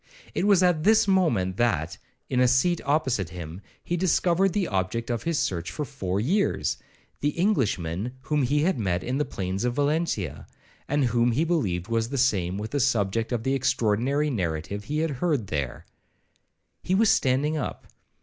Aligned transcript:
It 0.33 0.47
was 0.47 0.63
at 0.63 0.81
this 0.83 1.07
moment 1.07 1.57
that, 1.57 1.99
in 2.27 2.39
a 2.39 2.47
seat 2.47 2.81
opposite 2.85 3.27
to 3.27 3.35
him, 3.35 3.61
he 3.83 3.95
discovered 3.95 4.51
the 4.51 4.67
object 4.67 5.11
of 5.11 5.21
his 5.21 5.37
search 5.37 5.69
for 5.69 5.85
four 5.85 6.19
years,—the 6.19 7.29
Englishman 7.29 8.13
whom 8.21 8.41
he 8.41 8.63
had 8.63 8.79
met 8.79 9.03
in 9.03 9.19
the 9.19 9.25
plains 9.25 9.63
of 9.63 9.75
Valentia, 9.75 10.47
and 10.87 11.05
whom 11.05 11.33
he 11.33 11.43
believed 11.43 11.85
the 11.91 12.17
same 12.17 12.57
with 12.57 12.71
the 12.71 12.79
subject 12.79 13.31
of 13.31 13.43
the 13.43 13.53
extraordinary 13.53 14.31
narrative 14.31 14.85
he 14.85 14.97
had 15.05 15.11
heard 15.21 15.45
there. 15.45 15.85
1 15.85 15.85
Vide 15.85 15.85
Betterton's 15.85 15.91
History 15.93 16.41
of 16.41 16.63
the 16.65 16.81
Stage. 16.81 16.87
He 16.87 16.95
was 16.95 17.11
standing 17.11 17.57
up. 17.57 17.87